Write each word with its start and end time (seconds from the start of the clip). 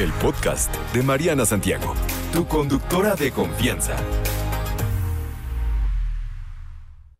el 0.00 0.12
podcast 0.12 0.72
de 0.94 1.02
Mariana 1.02 1.44
Santiago, 1.44 1.92
tu 2.32 2.46
conductora 2.46 3.16
de 3.16 3.32
confianza. 3.32 3.96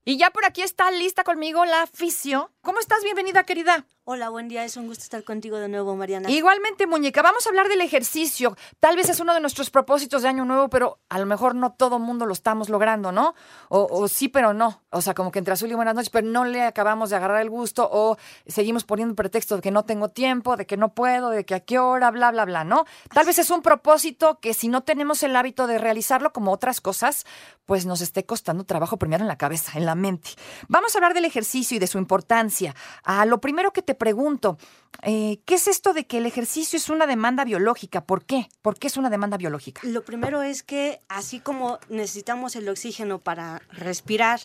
Y 0.05 0.17
ya 0.17 0.31
por 0.31 0.45
aquí 0.45 0.63
está 0.63 0.91
lista 0.91 1.25
conmigo 1.25 1.65
la 1.65 1.87
fisio. 1.87 2.53
¿Cómo 2.69 2.81
estás? 2.81 3.03
Bienvenida, 3.03 3.45
querida. 3.45 3.87
Hola, 4.05 4.29
buen 4.29 4.49
día. 4.49 4.63
Es 4.63 4.77
un 4.77 4.89
gusto 4.89 5.03
estar 5.03 5.25
contigo 5.25 5.57
de 5.57 5.69
nuevo, 5.69 5.97
Mariana. 5.97 6.31
Igualmente, 6.31 6.87
muñeca. 6.87 7.23
Vamos 7.23 7.47
a 7.47 7.49
hablar 7.49 7.69
del 7.69 7.81
ejercicio. 7.81 8.57
Tal 8.79 8.95
vez 8.95 9.09
es 9.09 9.21
uno 9.21 9.33
de 9.33 9.41
nuestros 9.41 9.71
propósitos 9.71 10.21
de 10.21 10.29
año 10.29 10.45
nuevo, 10.45 10.69
pero 10.69 10.99
a 11.09 11.19
lo 11.19 11.25
mejor 11.25 11.55
no 11.55 11.73
todo 11.73 11.99
mundo 11.99 12.27
lo 12.27 12.35
estamos 12.35 12.69
logrando, 12.69 13.11
¿no? 13.11 13.35
O, 13.71 14.07
sí, 14.07 14.29
pero 14.29 14.53
no. 14.53 14.83
O 14.91 15.01
sea, 15.01 15.15
como 15.15 15.31
que 15.31 15.39
entre 15.39 15.55
azul 15.55 15.71
y 15.71 15.75
buenas 15.75 15.95
noches, 15.95 16.11
pero 16.11 16.27
no 16.27 16.45
le 16.45 16.63
acabamos 16.63 17.09
de 17.09 17.17
agarrar 17.17 17.41
el 17.41 17.49
gusto 17.49 17.89
o 17.91 18.19
seguimos 18.47 18.85
poniendo 18.85 19.15
pretexto 19.15 19.57
de 19.57 19.63
que 19.63 19.71
no 19.71 19.87
tengo 19.87 20.11
tiempo, 20.11 20.59
de 20.59 20.67
que 20.67 20.77
no 20.77 20.95
puedo, 20.95 21.31
de 21.31 21.47
que 21.47 21.55
a 21.55 21.61
qué 21.61 21.79
hora, 21.79 22.11
bla, 22.11 22.33
bla, 22.33 22.45
bla, 22.45 22.65
¿no? 22.65 22.85
Tal 23.15 23.25
vez 23.25 23.39
es 23.39 23.51
un 23.51 23.63
propósito 23.63 24.41
que 24.41 24.53
si 24.53 24.69
no 24.69 24.83
tenemos 24.83 25.23
el 25.23 25.37
hábito 25.37 25.67
de 25.67 25.79
realizarlo 25.79 26.35
como 26.35 26.53
otras 26.53 26.83
cosas, 26.83 27.25
pues 27.65 27.85
nos 27.85 28.01
esté 28.01 28.25
costando 28.25 28.65
trabajo 28.65 28.97
primero 28.99 29.23
en 29.23 29.29
la 29.29 29.37
cabeza, 29.37 29.73
en 29.77 29.85
la 29.85 29.95
mente. 29.95 30.31
Vamos 30.69 30.95
a 30.95 30.99
hablar 30.99 31.13
del 31.13 31.27
ejercicio 31.27 31.77
y 31.77 31.81
de 31.81 31.87
su 31.87 31.99
importancia. 31.99 32.58
A 33.05 33.25
lo 33.27 33.41
primero 33.41 33.73
que 33.73 33.83
te 33.83 33.95
pregunto, 33.95 34.59
eh, 35.03 35.39
¿qué 35.45 35.55
es 35.55 35.69
esto 35.69 35.93
de 35.93 36.07
que 36.07 36.19
el 36.19 36.27
ejercicio 36.27 36.77
es 36.77 36.89
una 36.89 37.07
demanda 37.07 37.45
biológica? 37.45 38.05
¿Por 38.05 38.25
qué? 38.25 38.49
¿Por 38.63 38.79
qué 38.79 38.89
es 38.89 38.97
una 38.97 39.11
demanda 39.11 39.37
biológica? 39.37 39.83
Lo 39.85 40.05
primero 40.05 40.43
es 40.43 40.65
que 40.65 41.01
así 41.09 41.39
como 41.39 41.79
necesitamos 41.89 42.57
el 42.57 42.69
oxígeno 42.69 43.21
para 43.21 43.63
respirar 43.71 44.41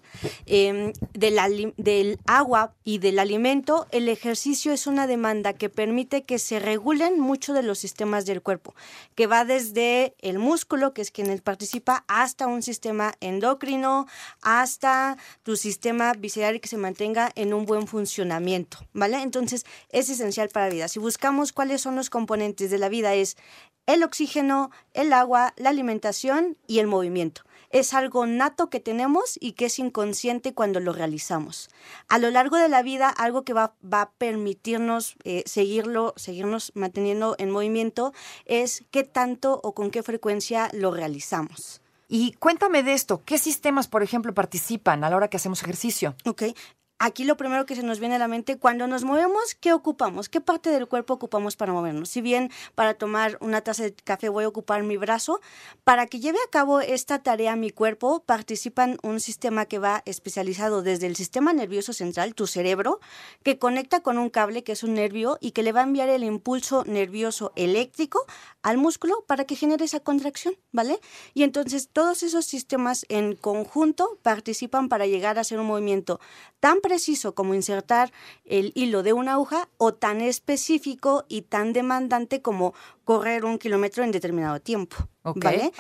em, 0.45 0.93
del, 1.13 2.19
agua 2.27 2.75
y 2.83 2.99
del 2.99 3.17
alimento, 3.17 3.87
el 3.89 4.07
ejercicio 4.09 4.71
es 4.73 4.85
una 4.85 5.07
demanda 5.07 5.53
que 5.53 5.69
permite 5.69 6.23
que 6.23 6.37
se 6.37 6.59
regulen 6.59 7.19
muchos 7.19 7.55
de 7.55 7.63
los 7.63 7.79
sistemas 7.79 8.25
del 8.27 8.43
cuerpo, 8.43 8.75
que 9.15 9.25
va 9.25 9.45
desde 9.45 10.15
el 10.19 10.37
músculo, 10.37 10.93
que 10.93 11.01
es 11.01 11.09
quien 11.09 11.39
participa, 11.39 12.05
hasta 12.07 12.45
un 12.45 12.61
sistema 12.61 13.15
endocrino, 13.21 14.05
hasta 14.41 15.17
tu 15.41 15.55
sistema 15.55 16.13
visceral 16.13 16.61
que 16.61 16.67
se 16.67 16.77
mantenga 16.77 17.31
en 17.33 17.55
un 17.55 17.65
buen 17.65 17.87
funcionamiento, 17.87 18.77
¿vale? 18.93 19.19
Entonces, 19.21 19.65
es 19.89 20.09
esencial 20.09 20.32
para 20.51 20.67
la 20.67 20.73
vida. 20.73 20.87
Si 20.87 20.99
buscamos 20.99 21.53
cuáles 21.53 21.81
son 21.81 21.95
los 21.95 22.09
componentes 22.09 22.71
de 22.71 22.77
la 22.77 22.89
vida, 22.89 23.13
es 23.13 23.37
el 23.85 24.03
oxígeno, 24.03 24.71
el 24.93 25.13
agua, 25.13 25.53
la 25.57 25.69
alimentación 25.69 26.57
y 26.67 26.79
el 26.79 26.87
movimiento. 26.87 27.41
Es 27.69 27.93
algo 27.93 28.27
nato 28.27 28.69
que 28.69 28.79
tenemos 28.79 29.37
y 29.39 29.53
que 29.53 29.65
es 29.65 29.79
inconsciente 29.79 30.53
cuando 30.53 30.79
lo 30.79 30.93
realizamos. 30.93 31.69
A 32.07 32.19
lo 32.19 32.29
largo 32.29 32.57
de 32.57 32.69
la 32.69 32.83
vida, 32.83 33.09
algo 33.09 33.43
que 33.43 33.53
va, 33.53 33.73
a 33.91 34.11
permitirnos 34.11 35.15
eh, 35.23 35.43
seguirlo, 35.47 36.13
seguirnos 36.15 36.71
manteniendo 36.75 37.35
en 37.39 37.49
movimiento 37.49 38.13
es 38.45 38.83
qué 38.91 39.03
tanto 39.03 39.59
o 39.63 39.73
con 39.73 39.89
qué 39.89 40.03
frecuencia 40.03 40.69
lo 40.71 40.91
realizamos. 40.91 41.81
Y 42.07 42.33
cuéntame 42.33 42.83
de 42.83 42.93
esto, 42.93 43.23
¿qué 43.25 43.39
sistemas, 43.39 43.87
por 43.87 44.03
ejemplo, 44.03 44.35
participan 44.35 45.03
a 45.03 45.09
la 45.09 45.15
hora 45.15 45.29
que 45.29 45.37
hacemos 45.37 45.63
ejercicio? 45.63 46.15
Ok, 46.25 46.43
aquí 47.03 47.25
lo 47.25 47.35
primero 47.35 47.65
que 47.65 47.75
se 47.75 47.83
nos 47.83 47.99
viene 47.99 48.15
a 48.15 48.17
la 48.17 48.29
mente, 48.29 48.57
cuando 48.57 48.87
nos 48.87 49.03
movemos, 49.03 49.55
¿qué 49.59 49.73
ocupamos? 49.73 50.29
¿Qué 50.29 50.39
parte 50.39 50.69
del 50.69 50.87
cuerpo 50.87 51.13
ocupamos 51.13 51.57
para 51.57 51.73
movernos? 51.73 52.07
Si 52.07 52.21
bien 52.21 52.49
para 52.75 52.93
tomar 52.93 53.37
una 53.41 53.59
taza 53.59 53.83
de 53.83 53.93
café 53.93 54.29
voy 54.29 54.45
a 54.45 54.47
ocupar 54.47 54.83
mi 54.83 54.95
brazo, 54.95 55.41
para 55.83 56.07
que 56.07 56.21
lleve 56.21 56.37
a 56.47 56.49
cabo 56.49 56.79
esta 56.79 57.21
tarea 57.21 57.57
mi 57.57 57.71
cuerpo, 57.71 58.23
participan 58.25 58.99
un 59.03 59.19
sistema 59.19 59.65
que 59.65 59.79
va 59.79 60.01
especializado 60.05 60.81
desde 60.81 61.07
el 61.07 61.17
sistema 61.17 61.51
nervioso 61.51 61.91
central, 61.91 62.35
tu 62.35 62.47
cerebro, 62.47 63.01
que 63.43 63.59
conecta 63.59 63.99
con 63.99 64.17
un 64.17 64.29
cable 64.29 64.63
que 64.63 64.71
es 64.71 64.83
un 64.83 64.93
nervio 64.93 65.37
y 65.41 65.51
que 65.51 65.63
le 65.63 65.73
va 65.73 65.81
a 65.81 65.83
enviar 65.83 66.07
el 66.07 66.23
impulso 66.23 66.85
nervioso 66.85 67.51
eléctrico 67.57 68.25
al 68.61 68.77
músculo 68.77 69.25
para 69.27 69.43
que 69.43 69.57
genere 69.57 69.83
esa 69.83 69.99
contracción, 69.99 70.55
¿vale? 70.71 71.01
Y 71.33 71.43
entonces 71.43 71.89
todos 71.91 72.23
esos 72.23 72.45
sistemas 72.45 73.05
en 73.09 73.35
conjunto 73.35 74.17
participan 74.21 74.87
para 74.87 75.05
llegar 75.05 75.37
a 75.37 75.41
hacer 75.41 75.59
un 75.59 75.65
movimiento 75.65 76.21
tan 76.61 76.79
preciso 76.93 77.33
como 77.33 77.55
insertar 77.55 78.11
el 78.45 78.71
hilo 78.75 79.01
de 79.01 79.13
una 79.13 79.33
aguja 79.33 79.67
o 79.77 79.95
tan 79.95 80.21
específico 80.21 81.25
y 81.27 81.41
tan 81.41 81.73
demandante 81.73 82.43
como 82.43 82.75
correr 83.03 83.45
un 83.45 83.57
kilómetro 83.57 84.03
en 84.03 84.11
determinado 84.11 84.61
tiempo. 84.61 84.95
¿vale? 85.23 85.71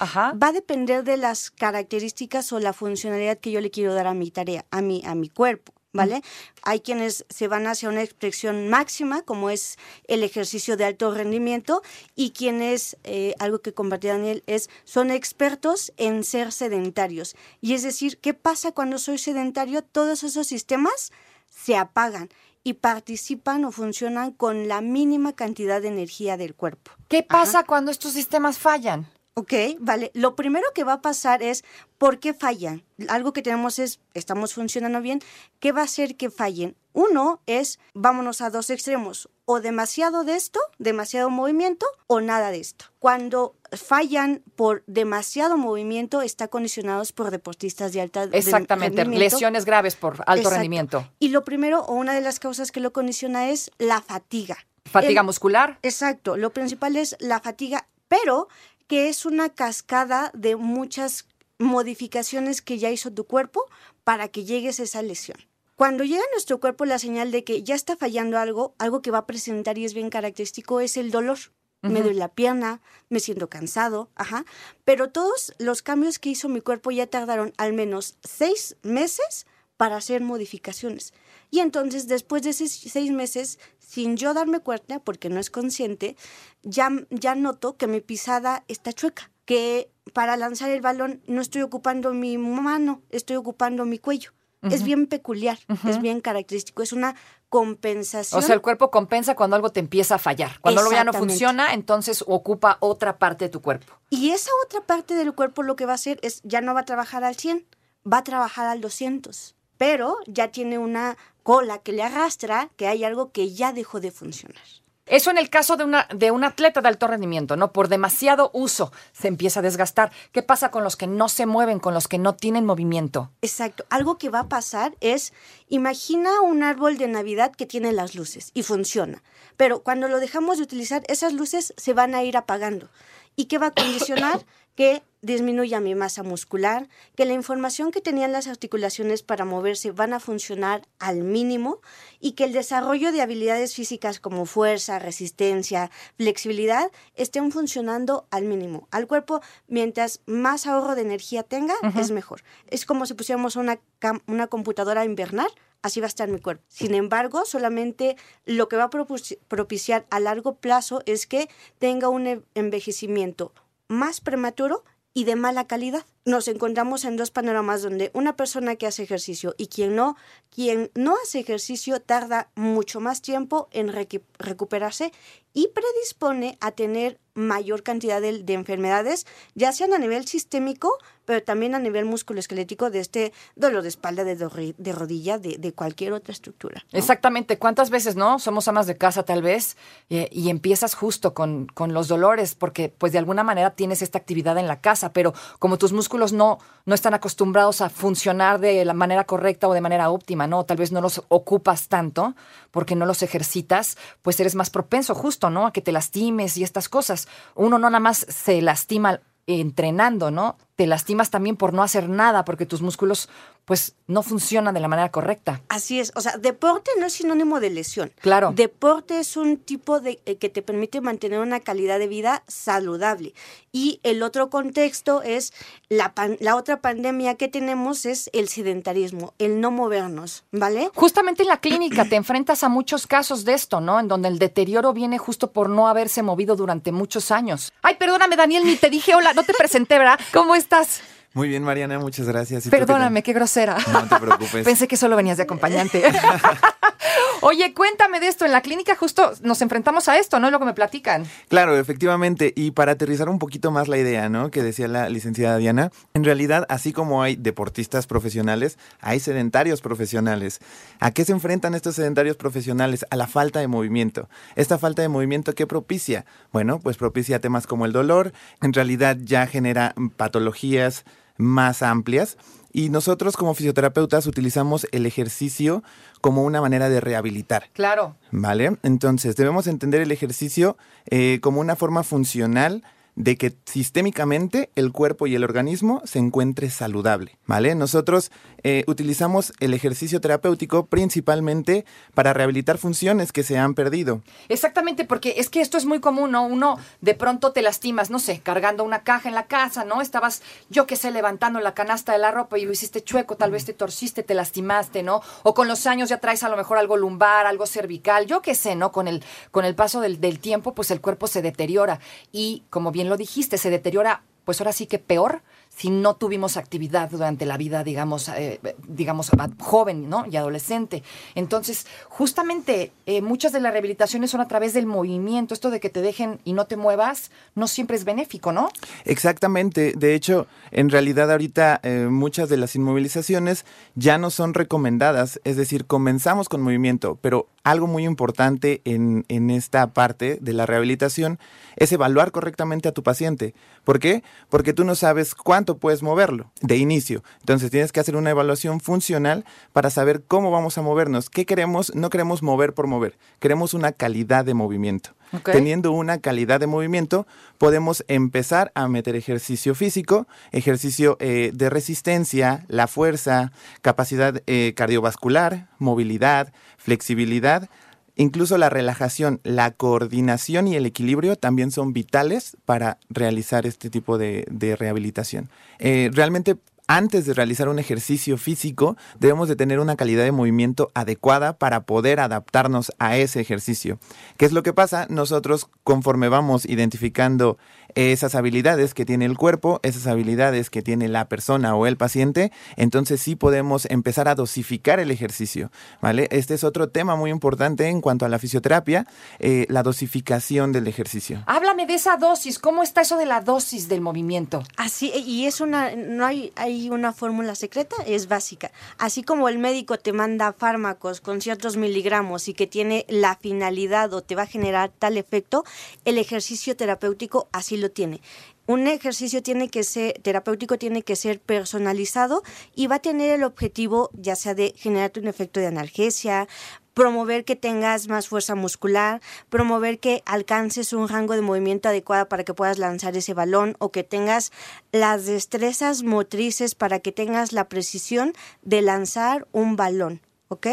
Va 0.41 0.47
a 0.47 0.51
depender 0.51 1.03
de 1.03 1.17
las 1.17 1.51
características 1.51 2.51
o 2.51 2.59
la 2.59 2.73
funcionalidad 2.73 3.37
que 3.37 3.51
yo 3.51 3.61
le 3.61 3.69
quiero 3.69 3.93
dar 3.93 4.07
a 4.07 4.15
mi 4.15 4.31
tarea, 4.31 4.65
a 4.71 4.81
mi, 4.81 5.03
a 5.05 5.13
mi 5.13 5.29
cuerpo. 5.29 5.71
¿Vale? 5.93 6.23
Hay 6.63 6.79
quienes 6.79 7.23
se 7.29 7.47
van 7.47 7.67
hacia 7.67 7.87
una 7.87 8.01
expresión 8.01 8.67
máxima, 8.67 9.21
como 9.21 9.51
es 9.51 9.77
el 10.07 10.23
ejercicio 10.23 10.75
de 10.75 10.85
alto 10.85 11.13
rendimiento, 11.13 11.83
y 12.15 12.31
quienes, 12.31 12.97
eh, 13.03 13.35
algo 13.37 13.59
que 13.59 13.75
compartía 13.75 14.13
Daniel, 14.13 14.43
es, 14.47 14.71
son 14.85 15.11
expertos 15.11 15.93
en 15.97 16.23
ser 16.23 16.51
sedentarios. 16.51 17.35
Y 17.61 17.75
es 17.75 17.83
decir, 17.83 18.17
¿qué 18.17 18.33
pasa 18.33 18.71
cuando 18.71 18.97
soy 18.97 19.19
sedentario? 19.19 19.83
Todos 19.83 20.23
esos 20.23 20.47
sistemas 20.47 21.11
se 21.47 21.77
apagan 21.77 22.29
y 22.63 22.73
participan 22.73 23.65
o 23.65 23.71
funcionan 23.71 24.31
con 24.31 24.67
la 24.67 24.81
mínima 24.81 25.33
cantidad 25.33 25.81
de 25.81 25.89
energía 25.89 26.37
del 26.37 26.55
cuerpo. 26.55 26.91
¿Qué 27.07 27.21
pasa 27.23 27.65
cuando 27.65 27.91
estos 27.91 28.13
sistemas 28.13 28.57
fallan? 28.57 29.07
Ok, 29.35 29.53
vale. 29.79 30.11
Lo 30.13 30.35
primero 30.35 30.65
que 30.75 30.83
va 30.83 30.93
a 30.93 31.01
pasar 31.01 31.41
es 31.41 31.63
por 31.97 32.19
qué 32.19 32.33
fallan. 32.33 32.83
Algo 33.09 33.33
que 33.33 33.41
tenemos 33.41 33.79
es, 33.79 33.99
estamos 34.13 34.53
funcionando 34.53 35.01
bien. 35.01 35.21
¿Qué 35.59 35.71
va 35.71 35.81
a 35.81 35.85
hacer 35.85 36.15
que 36.15 36.29
fallen? 36.29 36.75
Uno 36.93 37.41
es, 37.47 37.79
vámonos 37.95 38.41
a 38.41 38.51
dos 38.51 38.69
extremos, 38.69 39.29
o 39.45 39.59
demasiado 39.59 40.23
de 40.23 40.35
esto, 40.35 40.59
demasiado 40.77 41.31
movimiento, 41.31 41.87
o 42.05 42.21
nada 42.21 42.51
de 42.51 42.59
esto. 42.59 42.85
Cuando 42.99 43.55
fallan 43.71 44.43
por 44.55 44.83
demasiado 44.85 45.57
movimiento, 45.57 46.21
está 46.21 46.47
condicionados 46.47 47.11
por 47.11 47.31
deportistas 47.31 47.93
de 47.93 48.01
alta 48.01 48.25
Exactamente, 48.31 49.03
lesiones 49.05 49.65
graves 49.65 49.95
por 49.95 50.23
alto 50.27 50.51
rendimiento. 50.51 51.09
Y 51.17 51.29
lo 51.29 51.43
primero, 51.43 51.81
o 51.81 51.93
una 51.93 52.13
de 52.13 52.21
las 52.21 52.39
causas 52.39 52.71
que 52.71 52.79
lo 52.79 52.93
condiciona 52.93 53.49
es 53.49 53.71
la 53.79 53.99
fatiga. 53.99 54.57
¿Fatiga 54.85 55.23
muscular? 55.23 55.79
Exacto, 55.81 56.37
lo 56.37 56.53
principal 56.53 56.95
es 56.95 57.15
la 57.19 57.39
fatiga, 57.39 57.87
pero 58.07 58.47
que 58.87 59.09
es 59.09 59.25
una 59.25 59.49
cascada 59.49 60.31
de 60.33 60.55
muchas 60.55 61.27
modificaciones 61.59 62.61
que 62.61 62.77
ya 62.77 62.91
hizo 62.91 63.11
tu 63.11 63.25
cuerpo 63.25 63.65
para 64.03 64.27
que 64.27 64.45
llegues 64.45 64.79
a 64.79 64.83
esa 64.83 65.01
lesión. 65.01 65.37
Cuando 65.75 66.03
llega 66.03 66.23
a 66.23 66.31
nuestro 66.31 66.59
cuerpo 66.59 66.85
la 66.85 66.99
señal 66.99 67.31
de 67.31 67.43
que 67.43 67.63
ya 67.63 67.75
está 67.75 67.95
fallando 67.95 68.37
algo, 68.37 68.75
algo 68.77 69.01
que 69.01 69.11
va 69.11 69.19
a 69.19 69.25
presentar 69.25 69.77
y 69.77 69.85
es 69.85 69.93
bien 69.93 70.09
característico 70.09 70.79
es 70.79 70.97
el 70.97 71.11
dolor. 71.11 71.39
Me 71.81 72.01
duele 72.01 72.17
la 72.17 72.29
pierna, 72.29 72.79
me 73.09 73.19
siento 73.19 73.49
cansado, 73.49 74.09
ajá. 74.15 74.45
Pero 74.85 75.09
todos 75.09 75.53
los 75.57 75.81
cambios 75.81 76.17
que 76.17 76.29
hizo 76.29 76.47
mi 76.47 76.61
cuerpo 76.61 76.91
ya 76.91 77.07
tardaron 77.07 77.53
al 77.57 77.73
menos 77.73 78.15
seis 78.23 78.77
meses 78.83 79.45
para 79.75 79.97
hacer 79.97 80.21
modificaciones. 80.21 81.13
Y 81.51 81.59
entonces, 81.59 82.07
después 82.07 82.41
de 82.43 82.51
esos 82.51 82.71
seis 82.71 83.11
meses, 83.11 83.59
sin 83.93 84.17
yo 84.17 84.33
darme 84.33 84.59
cuenta, 84.59 84.99
porque 84.99 85.29
no 85.29 85.39
es 85.39 85.51
consciente, 85.51 86.15
ya, 86.63 86.89
ya 87.11 87.35
noto 87.35 87.77
que 87.77 87.85
mi 87.85 88.01
pisada 88.01 88.63
está 88.67 88.91
chueca, 88.91 89.29
que 89.45 89.91
para 90.13 90.35
lanzar 90.35 90.71
el 90.71 90.81
balón 90.81 91.21
no 91.27 91.41
estoy 91.41 91.61
ocupando 91.61 92.11
mi 92.11 92.39
mano, 92.39 93.03
estoy 93.11 93.35
ocupando 93.35 93.85
mi 93.85 93.99
cuello. 93.99 94.31
Es 94.63 94.81
bien 94.83 95.07
peculiar, 95.07 95.59
es 95.85 96.01
bien 96.01 96.21
característico, 96.21 96.83
es 96.83 96.93
una 96.93 97.15
compensación. 97.49 98.39
O 98.39 98.41
sea, 98.41 98.55
el 98.55 98.61
cuerpo 98.61 98.91
compensa 98.91 99.35
cuando 99.35 99.57
algo 99.57 99.73
te 99.73 99.81
empieza 99.81 100.15
a 100.15 100.19
fallar. 100.19 100.57
Cuando 100.61 100.79
algo 100.79 100.93
ya 100.93 101.03
no 101.03 101.11
funciona, 101.11 101.73
entonces 101.73 102.23
ocupa 102.25 102.77
otra 102.79 103.19
parte 103.19 103.45
de 103.45 103.49
tu 103.49 103.61
cuerpo. 103.61 103.93
Y 104.09 104.29
esa 104.29 104.51
otra 104.65 104.79
parte 104.79 105.15
del 105.15 105.33
cuerpo 105.33 105.63
lo 105.63 105.75
que 105.75 105.85
va 105.85 105.91
a 105.91 105.95
hacer 105.95 106.17
es, 106.21 106.39
ya 106.45 106.61
no 106.61 106.73
va 106.73 106.79
a 106.79 106.85
trabajar 106.85 107.25
al 107.25 107.35
100, 107.35 107.65
va 108.09 108.19
a 108.19 108.23
trabajar 108.23 108.67
al 108.67 108.79
200 108.79 109.55
pero 109.83 110.17
ya 110.27 110.49
tiene 110.49 110.77
una 110.77 111.17
cola 111.43 111.79
que 111.79 111.91
le 111.91 112.03
arrastra 112.03 112.69
que 112.77 112.87
hay 112.87 113.03
algo 113.03 113.31
que 113.31 113.53
ya 113.53 113.73
dejó 113.73 113.99
de 113.99 114.11
funcionar. 114.11 114.63
Eso 115.05 115.31
en 115.31 115.37
el 115.37 115.49
caso 115.49 115.75
de, 115.75 115.83
una, 115.83 116.07
de 116.15 116.31
un 116.31 116.45
atleta 116.45 116.79
de 116.79 116.87
alto 116.87 117.07
rendimiento, 117.07 117.57
¿no? 117.57 117.73
Por 117.73 117.89
demasiado 117.89 118.49
uso 118.53 118.93
se 119.11 119.27
empieza 119.27 119.59
a 119.59 119.63
desgastar. 119.63 120.13
¿Qué 120.31 120.43
pasa 120.43 120.71
con 120.71 120.85
los 120.85 120.95
que 120.95 121.07
no 121.07 121.27
se 121.27 121.45
mueven, 121.45 121.79
con 121.79 121.93
los 121.93 122.07
que 122.07 122.17
no 122.17 122.35
tienen 122.35 122.65
movimiento? 122.65 123.29
Exacto. 123.41 123.83
Algo 123.89 124.17
que 124.17 124.29
va 124.29 124.39
a 124.39 124.47
pasar 124.47 124.95
es, 125.01 125.33
imagina 125.67 126.39
un 126.39 126.63
árbol 126.63 126.97
de 126.97 127.09
Navidad 127.09 127.51
que 127.51 127.65
tiene 127.65 127.91
las 127.91 128.15
luces 128.15 128.51
y 128.53 128.63
funciona, 128.63 129.21
pero 129.57 129.83
cuando 129.83 130.07
lo 130.07 130.21
dejamos 130.21 130.57
de 130.57 130.63
utilizar, 130.63 131.03
esas 131.07 131.33
luces 131.33 131.73
se 131.75 131.93
van 131.93 132.15
a 132.15 132.23
ir 132.23 132.37
apagando. 132.37 132.87
¿Y 133.35 133.45
qué 133.45 133.57
va 133.57 133.67
a 133.67 133.71
condicionar? 133.71 134.45
que 134.75 135.03
disminuya 135.23 135.79
mi 135.79 135.95
masa 135.95 136.21
muscular, 136.21 136.89
que 137.15 137.25
la 137.25 137.33
información 137.33 137.91
que 137.91 138.01
tenían 138.01 138.33
las 138.33 138.47
articulaciones 138.47 139.23
para 139.23 139.45
moverse 139.45 139.91
van 139.91 140.13
a 140.13 140.19
funcionar 140.19 140.87
al 140.99 141.23
mínimo 141.23 141.79
y 142.19 142.33
que 142.33 142.43
el 142.43 142.53
desarrollo 142.53 143.11
de 143.11 143.21
habilidades 143.21 143.73
físicas 143.73 144.19
como 144.19 144.45
fuerza, 144.45 144.99
resistencia, 144.99 145.89
flexibilidad 146.17 146.91
estén 147.15 147.51
funcionando 147.51 148.27
al 148.31 148.43
mínimo. 148.43 148.87
Al 148.91 149.07
cuerpo, 149.07 149.41
mientras 149.67 150.21
más 150.25 150.67
ahorro 150.67 150.93
de 150.93 151.01
energía 151.01 151.43
tenga, 151.43 151.75
es 151.97 152.11
mejor. 152.11 152.43
Es 152.67 152.85
como 152.85 153.05
si 153.05 153.13
pusiéramos 153.13 153.55
una, 153.55 153.79
una 154.27 154.47
computadora 154.47 155.05
invernal 155.05 155.49
así 155.81 155.99
va 155.99 156.05
a 156.05 156.07
estar 156.07 156.29
mi 156.29 156.39
cuerpo. 156.39 156.63
Sin 156.69 156.95
embargo, 156.95 157.43
solamente 157.45 158.15
lo 158.45 158.69
que 158.69 158.77
va 158.77 158.85
a 158.85 158.89
propiciar 158.89 160.05
a 160.09 160.21
largo 160.21 160.55
plazo 160.55 161.03
es 161.05 161.27
que 161.27 161.49
tenga 161.77 162.07
un 162.07 162.45
envejecimiento 162.55 163.53
más 163.89 164.21
prematuro 164.21 164.85
y 165.13 165.25
de 165.25 165.35
mala 165.35 165.65
calidad. 165.65 166.05
Nos 166.25 166.47
encontramos 166.47 167.03
en 167.03 167.17
dos 167.17 167.31
panoramas 167.31 167.81
donde 167.81 168.09
una 168.13 168.37
persona 168.37 168.77
que 168.77 168.87
hace 168.87 169.03
ejercicio 169.03 169.55
y 169.57 169.67
quien 169.67 169.95
no, 169.95 170.15
quien 170.49 170.89
no 170.95 171.15
hace 171.21 171.39
ejercicio 171.39 171.99
tarda 171.99 172.49
mucho 172.55 173.01
más 173.01 173.21
tiempo 173.21 173.67
en 173.71 173.91
recuperarse 174.39 175.11
y 175.53 175.67
predispone 175.67 176.57
a 176.61 176.71
tener 176.71 177.19
mayor 177.35 177.81
cantidad 177.81 178.21
de, 178.21 178.43
enfermedades, 178.53 179.25
ya 179.55 179.71
sean 179.71 179.93
a 179.93 179.97
nivel 179.97 180.27
sistémico, 180.27 180.97
pero 181.25 181.41
también 181.41 181.73
a 181.73 181.79
nivel 181.79 182.05
musculoesquelético 182.05 182.91
de 182.91 182.99
este 182.99 183.33
dolor 183.55 183.81
de 183.81 183.89
espalda, 183.89 184.23
de, 184.23 184.35
de 184.35 184.91
rodilla, 184.91 185.39
de, 185.39 185.73
cualquier 185.73 186.13
otra 186.13 186.31
estructura. 186.31 186.85
Exactamente. 186.91 187.57
¿Cuántas 187.57 187.89
veces, 187.89 188.15
no? 188.15 188.37
Somos 188.37 188.67
amas 188.67 188.85
de 188.85 188.97
casa 188.97 189.23
tal 189.23 189.41
vez 189.41 189.77
y 190.09 190.49
empiezas 190.49 190.93
justo 190.93 191.33
con, 191.33 191.67
con, 191.67 191.93
los 191.93 192.07
dolores 192.07 192.55
porque 192.55 192.89
pues 192.89 193.11
de 193.11 193.17
alguna 193.17 193.43
manera 193.43 193.71
tienes 193.71 194.01
esta 194.01 194.19
actividad 194.19 194.57
en 194.57 194.67
la 194.67 194.81
casa, 194.81 195.11
pero 195.11 195.33
como 195.57 195.77
tus 195.77 195.91
músculos 195.91 196.12
no, 196.17 196.59
no 196.85 196.95
están 196.95 197.13
acostumbrados 197.13 197.81
a 197.81 197.89
funcionar 197.89 198.59
de 198.59 198.85
la 198.85 198.93
manera 198.93 199.23
correcta 199.23 199.67
o 199.67 199.73
de 199.73 199.81
manera 199.81 200.09
óptima, 200.09 200.47
¿no? 200.47 200.63
Tal 200.63 200.77
vez 200.77 200.91
no 200.91 201.01
los 201.01 201.23
ocupas 201.29 201.87
tanto 201.87 202.35
porque 202.71 202.95
no 202.95 203.05
los 203.05 203.23
ejercitas, 203.23 203.97
pues 204.21 204.39
eres 204.39 204.55
más 204.55 204.69
propenso 204.69 205.15
justo, 205.15 205.49
¿no? 205.49 205.67
A 205.67 205.73
que 205.73 205.81
te 205.81 205.91
lastimes 205.91 206.57
y 206.57 206.63
estas 206.63 206.89
cosas. 206.89 207.27
Uno 207.55 207.79
no 207.79 207.89
nada 207.89 207.99
más 207.99 208.25
se 208.29 208.61
lastima 208.61 209.19
entrenando, 209.47 210.31
¿no? 210.31 210.57
Te 210.83 210.87
lastimas 210.87 211.29
también 211.29 211.55
por 211.55 211.71
no 211.71 211.81
hacer 211.81 212.09
nada, 212.09 212.43
porque 212.43 212.65
tus 212.65 212.81
músculos 212.81 213.29
pues 213.63 213.95
no 214.07 214.21
funcionan 214.21 214.73
de 214.73 214.81
la 214.81 214.89
manera 214.89 215.09
correcta. 215.11 215.61
Así 215.69 215.97
es, 215.97 216.11
o 216.15 216.19
sea, 216.19 216.35
deporte 216.37 216.91
no 216.99 217.05
es 217.05 217.13
sinónimo 217.13 217.61
de 217.61 217.69
lesión. 217.69 218.11
Claro. 218.19 218.51
Deporte 218.53 219.19
es 219.19 219.37
un 219.37 219.55
tipo 219.55 220.01
de 220.01 220.19
eh, 220.25 220.35
que 220.35 220.49
te 220.49 220.61
permite 220.61 220.99
mantener 220.99 221.39
una 221.39 221.61
calidad 221.61 221.99
de 221.99 222.07
vida 222.07 222.43
saludable. 222.47 223.33
Y 223.71 224.01
el 224.03 224.21
otro 224.21 224.49
contexto 224.49 225.21
es 225.21 225.53
la, 225.87 226.13
la 226.41 226.57
otra 226.57 226.81
pandemia 226.81 227.35
que 227.35 227.47
tenemos 227.47 228.05
es 228.05 228.29
el 228.33 228.49
sedentarismo, 228.49 229.33
el 229.39 229.61
no 229.61 229.71
movernos, 229.71 230.43
¿vale? 230.51 230.91
Justamente 230.93 231.43
en 231.43 231.47
la 231.47 231.61
clínica 231.61 232.03
te 232.03 232.17
enfrentas 232.17 232.63
a 232.65 232.69
muchos 232.69 233.07
casos 233.07 233.45
de 233.45 233.53
esto, 233.53 233.79
¿no? 233.79 234.01
En 234.01 234.09
donde 234.09 234.27
el 234.27 234.37
deterioro 234.37 234.91
viene 234.91 235.17
justo 235.17 235.53
por 235.53 235.69
no 235.69 235.87
haberse 235.87 236.21
movido 236.23 236.57
durante 236.57 236.91
muchos 236.91 237.31
años. 237.31 237.71
Ay, 237.81 237.95
perdóname, 237.95 238.35
Daniel, 238.35 238.65
ni 238.65 238.75
te 238.75 238.89
dije 238.89 239.15
hola, 239.15 239.33
no 239.33 239.43
te 239.43 239.53
presenté, 239.53 239.97
¿verdad? 239.97 240.19
¿Cómo 240.33 240.55
estás? 240.55 240.72
das? 240.73 241.01
Muy 241.33 241.47
bien, 241.47 241.63
Mariana, 241.63 241.97
muchas 241.97 242.27
gracias. 242.27 242.67
Perdóname, 242.67 243.23
qué 243.23 243.33
grosera. 243.33 243.77
No 243.91 244.07
te 244.07 244.19
preocupes. 244.19 244.63
Pensé 244.65 244.87
que 244.87 244.97
solo 244.97 245.15
venías 245.15 245.37
de 245.37 245.43
acompañante. 245.43 246.03
Oye, 247.41 247.73
cuéntame 247.73 248.19
de 248.19 248.27
esto. 248.27 248.45
En 248.45 248.51
la 248.51 248.61
clínica 248.61 248.95
justo 248.95 249.33
nos 249.41 249.61
enfrentamos 249.61 250.07
a 250.07 250.17
esto, 250.17 250.39
¿no? 250.39 250.51
Lo 250.51 250.59
que 250.59 250.65
me 250.65 250.73
platican. 250.73 251.25
Claro, 251.49 251.77
efectivamente. 251.77 252.53
Y 252.55 252.71
para 252.71 252.93
aterrizar 252.93 253.29
un 253.29 253.39
poquito 253.39 253.71
más 253.71 253.87
la 253.87 253.97
idea, 253.97 254.29
¿no? 254.29 254.51
Que 254.51 254.63
decía 254.63 254.87
la 254.87 255.09
licenciada 255.09 255.57
Diana, 255.57 255.91
en 256.13 256.23
realidad, 256.23 256.65
así 256.69 256.93
como 256.93 257.23
hay 257.23 257.35
deportistas 257.35 258.07
profesionales, 258.07 258.77
hay 259.01 259.19
sedentarios 259.19 259.81
profesionales. 259.81 260.59
¿A 260.99 261.11
qué 261.11 261.25
se 261.25 261.33
enfrentan 261.33 261.75
estos 261.75 261.95
sedentarios 261.95 262.37
profesionales? 262.37 263.05
A 263.09 263.15
la 263.17 263.27
falta 263.27 263.59
de 263.59 263.67
movimiento. 263.67 264.29
Esta 264.55 264.77
falta 264.77 265.01
de 265.01 265.09
movimiento, 265.09 265.53
¿qué 265.55 265.67
propicia? 265.67 266.25
Bueno, 266.51 266.79
pues 266.79 266.95
propicia 266.97 267.41
temas 267.41 267.67
como 267.67 267.85
el 267.85 267.91
dolor. 267.91 268.31
En 268.61 268.71
realidad 268.71 269.17
ya 269.19 269.47
genera 269.47 269.95
patologías 270.15 271.03
más 271.37 271.81
amplias. 271.81 272.37
Y 272.71 272.89
nosotros 272.89 273.37
como 273.37 273.53
fisioterapeutas 273.53 274.25
utilizamos 274.25 274.87
el 274.91 275.05
ejercicio 275.05 275.83
como 276.21 276.43
una 276.43 276.59
manera 276.59 276.89
de 276.89 277.01
rehabilitar. 277.01 277.69
Claro. 277.73 278.15
¿Vale? 278.31 278.77
Entonces, 278.81 279.35
debemos 279.35 279.67
entender 279.67 280.01
el 280.01 280.11
ejercicio 280.11 280.77
eh, 281.05 281.39
como 281.41 281.59
una 281.59 281.75
forma 281.75 282.01
funcional 282.03 282.83
de 283.15 283.37
que 283.37 283.55
sistémicamente 283.65 284.69
el 284.75 284.91
cuerpo 284.91 285.27
y 285.27 285.35
el 285.35 285.43
organismo 285.43 286.01
se 286.05 286.19
encuentre 286.19 286.69
saludable, 286.69 287.37
¿vale? 287.45 287.75
Nosotros 287.75 288.31
eh, 288.63 288.83
utilizamos 288.87 289.53
el 289.59 289.73
ejercicio 289.73 290.21
terapéutico 290.21 290.85
principalmente 290.85 291.85
para 292.13 292.33
rehabilitar 292.33 292.77
funciones 292.77 293.31
que 293.31 293.43
se 293.43 293.57
han 293.57 293.75
perdido. 293.75 294.21
Exactamente, 294.49 295.05
porque 295.05 295.35
es 295.37 295.49
que 295.49 295.61
esto 295.61 295.77
es 295.77 295.85
muy 295.85 295.99
común, 295.99 296.31
¿no? 296.31 296.45
Uno 296.45 296.77
de 297.01 297.13
pronto 297.13 297.51
te 297.51 297.61
lastimas, 297.61 298.09
no 298.09 298.19
sé, 298.19 298.39
cargando 298.39 298.83
una 298.83 299.03
caja 299.03 299.29
en 299.29 299.35
la 299.35 299.47
casa, 299.47 299.83
¿no? 299.83 300.01
Estabas, 300.01 300.41
yo 300.69 300.87
qué 300.87 300.95
sé, 300.95 301.11
levantando 301.11 301.59
la 301.59 301.73
canasta 301.73 302.13
de 302.13 302.19
la 302.19 302.31
ropa 302.31 302.57
y 302.57 302.65
lo 302.65 302.71
hiciste 302.71 303.03
chueco, 303.03 303.35
tal 303.35 303.51
vez 303.51 303.65
te 303.65 303.73
torciste, 303.73 304.23
te 304.23 304.33
lastimaste, 304.33 305.03
¿no? 305.03 305.21
O 305.43 305.53
con 305.53 305.67
los 305.67 305.85
años 305.87 306.09
ya 306.09 306.17
traes 306.17 306.43
a 306.43 306.49
lo 306.49 306.57
mejor 306.57 306.77
algo 306.77 306.97
lumbar, 306.97 307.45
algo 307.45 307.65
cervical, 307.65 308.25
yo 308.25 308.41
qué 308.41 308.55
sé, 308.55 308.75
¿no? 308.75 308.91
Con 308.91 309.07
el, 309.07 309.23
con 309.51 309.65
el 309.65 309.75
paso 309.75 310.01
del, 310.01 310.19
tiempo, 310.39 310.73
pues 310.73 310.89
el 310.89 311.01
cuerpo 311.01 311.27
se 311.27 311.41
deteriora 311.41 311.99
y 312.31 312.63
como 312.69 312.91
lo 313.09 313.17
dijiste, 313.17 313.57
se 313.57 313.69
deteriora, 313.69 314.23
pues 314.45 314.59
ahora 314.59 314.73
sí 314.73 314.87
que 314.87 314.99
peor 314.99 315.41
si 315.75 315.89
no 315.89 316.15
tuvimos 316.15 316.57
actividad 316.57 317.09
durante 317.09 317.45
la 317.45 317.57
vida, 317.57 317.83
digamos, 317.83 318.29
eh, 318.29 318.59
digamos 318.87 319.31
joven 319.59 320.07
¿no? 320.07 320.25
y 320.29 320.37
adolescente. 320.37 321.03
Entonces, 321.35 321.87
justamente 322.07 322.91
eh, 323.05 323.21
muchas 323.21 323.53
de 323.53 323.59
las 323.59 323.71
rehabilitaciones 323.71 324.29
son 324.29 324.41
a 324.41 324.47
través 324.47 324.73
del 324.73 324.85
movimiento. 324.85 325.53
Esto 325.53 325.71
de 325.71 325.79
que 325.79 325.89
te 325.89 326.01
dejen 326.01 326.39
y 326.43 326.53
no 326.53 326.65
te 326.65 326.77
muevas 326.77 327.31
no 327.55 327.67
siempre 327.67 327.97
es 327.97 328.05
benéfico, 328.05 328.51
¿no? 328.51 328.69
Exactamente. 329.05 329.93
De 329.97 330.13
hecho, 330.13 330.47
en 330.71 330.89
realidad 330.89 331.31
ahorita 331.31 331.79
eh, 331.83 332.07
muchas 332.09 332.49
de 332.49 332.57
las 332.57 332.75
inmovilizaciones 332.75 333.65
ya 333.95 334.17
no 334.17 334.29
son 334.29 334.53
recomendadas. 334.53 335.41
Es 335.43 335.57
decir, 335.57 335.85
comenzamos 335.85 336.49
con 336.49 336.61
movimiento, 336.61 337.17
pero 337.19 337.47
algo 337.63 337.87
muy 337.87 338.05
importante 338.05 338.81
en, 338.85 339.25
en 339.29 339.49
esta 339.49 339.93
parte 339.93 340.37
de 340.41 340.53
la 340.53 340.65
rehabilitación 340.65 341.39
es 341.75 341.91
evaluar 341.91 342.31
correctamente 342.31 342.89
a 342.89 342.91
tu 342.91 343.03
paciente. 343.03 343.53
¿Por 343.83 343.99
qué? 343.99 344.23
Porque 344.49 344.73
tú 344.73 344.83
no 344.83 344.95
sabes 344.95 345.33
cuánto 345.35 345.77
puedes 345.77 346.03
moverlo 346.03 346.51
de 346.61 346.77
inicio. 346.77 347.23
Entonces 347.39 347.71
tienes 347.71 347.91
que 347.91 347.99
hacer 347.99 348.15
una 348.15 348.29
evaluación 348.29 348.79
funcional 348.79 349.45
para 349.71 349.89
saber 349.89 350.23
cómo 350.27 350.51
vamos 350.51 350.77
a 350.77 350.81
movernos. 350.81 351.29
¿Qué 351.29 351.45
queremos? 351.45 351.95
No 351.95 352.09
queremos 352.09 352.43
mover 352.43 352.73
por 352.73 352.87
mover, 352.87 353.17
queremos 353.39 353.73
una 353.73 353.91
calidad 353.93 354.45
de 354.45 354.53
movimiento. 354.53 355.11
Teniendo 355.43 355.91
una 355.91 356.19
calidad 356.19 356.59
de 356.59 356.67
movimiento, 356.67 357.25
podemos 357.57 358.03
empezar 358.07 358.71
a 358.75 358.87
meter 358.87 359.15
ejercicio 359.15 359.73
físico, 359.73 360.27
ejercicio 360.51 361.17
eh, 361.19 361.51
de 361.53 361.69
resistencia, 361.69 362.65
la 362.67 362.87
fuerza, 362.87 363.51
capacidad 363.81 364.41
eh, 364.45 364.73
cardiovascular, 364.75 365.69
movilidad, 365.79 366.53
flexibilidad, 366.77 367.69
Incluso 368.15 368.59
la 368.59 368.69
relajación, 368.69 369.39
la 369.43 369.71
coordinación 369.71 370.67
y 370.67 370.75
el 370.75 370.85
equilibrio 370.85 371.35
también 371.35 371.71
son 371.71 371.93
vitales 371.93 372.57
para 372.63 372.99
realizar 373.09 373.65
este 373.65 373.89
tipo 373.89 374.19
de, 374.19 374.45
rehabilitación. 374.77 375.49
Eh, 375.79 376.11
realmente 376.13 376.57
antes 376.87 377.25
de 377.25 377.33
realizar 377.33 377.69
un 377.69 377.79
ejercicio 377.79 378.37
físico, 378.37 378.97
debemos 379.19 379.47
de 379.47 379.55
tener 379.55 379.79
una 379.79 379.95
calidad 379.95 380.23
de 380.23 380.31
movimiento 380.31 380.91
adecuada 380.93 381.57
para 381.57 381.85
poder 381.85 382.19
adaptarnos 382.19 382.91
a 382.99 383.17
ese 383.17 383.39
ejercicio. 383.39 383.99
¿Qué 384.37 384.45
es 384.45 384.51
lo 384.51 384.63
que 384.63 384.73
pasa? 384.73 385.07
Nosotros, 385.09 385.69
conforme 385.83 386.27
vamos 386.29 386.65
identificando 386.65 387.57
esas 387.95 388.35
habilidades 388.35 388.93
que 388.93 389.05
tiene 389.05 389.25
el 389.25 389.37
cuerpo, 389.37 389.79
esas 389.83 390.07
habilidades 390.07 390.69
que 390.69 390.81
tiene 390.81 391.07
la 391.07 391.29
persona 391.29 391.75
o 391.75 391.85
el 391.85 391.95
paciente, 391.95 392.51
entonces 392.75 393.21
sí 393.21 393.35
podemos 393.35 393.85
empezar 393.85 394.27
a 394.27 394.35
dosificar 394.35 394.99
el 394.99 395.11
ejercicio, 395.11 395.71
¿vale? 396.01 396.27
Este 396.31 396.53
es 396.55 396.63
otro 396.63 396.89
tema 396.89 397.15
muy 397.15 397.29
importante 397.29 397.87
en 397.87 398.01
cuanto 398.01 398.25
a 398.25 398.29
la 398.29 398.39
fisioterapia, 398.39 399.05
eh, 399.39 399.67
la 399.69 399.83
dosificación 399.83 400.71
del 400.71 400.87
ejercicio. 400.87 401.43
Háblame 401.45 401.85
de 401.85 401.95
esa 401.95 402.17
dosis, 402.17 402.59
¿cómo 402.59 402.83
está 402.83 403.01
eso 403.01 403.17
de 403.17 403.25
la 403.25 403.41
dosis 403.41 403.87
del 403.87 404.01
movimiento? 404.01 404.63
Así, 404.75 405.11
y 405.15 405.45
es 405.45 405.61
una, 405.61 405.95
no 405.95 406.25
hay, 406.25 406.51
hay 406.55 406.72
una 406.89 407.13
fórmula 407.13 407.55
secreta, 407.55 407.95
es 408.05 408.27
básica. 408.27 408.71
Así 408.97 409.23
como 409.23 409.49
el 409.49 409.59
médico 409.59 409.97
te 409.97 410.13
manda 410.13 410.53
fármacos 410.53 411.21
con 411.21 411.41
ciertos 411.41 411.77
miligramos 411.77 412.47
y 412.47 412.53
que 412.53 412.67
tiene 412.67 413.05
la 413.07 413.35
finalidad 413.35 414.13
o 414.13 414.21
te 414.21 414.35
va 414.35 414.43
a 414.43 414.47
generar 414.47 414.91
tal 414.97 415.17
efecto, 415.17 415.63
el 416.05 416.17
ejercicio 416.17 416.75
terapéutico 416.75 417.47
así 417.51 417.77
lo 417.77 417.91
tiene 417.91 418.21
un 418.65 418.87
ejercicio 418.87 419.43
tiene 419.43 419.69
que 419.69 419.83
ser 419.83 420.13
terapéutico 420.21 420.77
tiene 420.77 421.03
que 421.03 421.15
ser 421.15 421.39
personalizado 421.39 422.43
y 422.75 422.87
va 422.87 422.95
a 422.95 422.99
tener 422.99 423.31
el 423.31 423.43
objetivo 423.43 424.09
ya 424.13 424.35
sea 424.35 424.53
de 424.53 424.73
generarte 424.77 425.19
un 425.19 425.27
efecto 425.27 425.59
de 425.59 425.67
analgesia, 425.67 426.47
promover 426.93 427.45
que 427.45 427.55
tengas 427.55 428.07
más 428.07 428.27
fuerza 428.27 428.55
muscular, 428.55 429.21
promover 429.49 429.99
que 429.99 430.21
alcances 430.25 430.93
un 430.93 431.07
rango 431.07 431.33
de 431.33 431.41
movimiento 431.41 431.89
adecuado 431.89 432.27
para 432.27 432.43
que 432.43 432.53
puedas 432.53 432.77
lanzar 432.77 433.17
ese 433.17 433.33
balón 433.33 433.75
o 433.79 433.91
que 433.91 434.03
tengas 434.03 434.51
las 434.91 435.25
destrezas 435.25 436.03
motrices 436.03 436.75
para 436.75 436.99
que 436.99 437.11
tengas 437.11 437.51
la 437.51 437.67
precisión 437.69 438.33
de 438.61 438.81
lanzar 438.81 439.47
un 439.51 439.75
balón, 439.75 440.21
¿ok? 440.49 440.67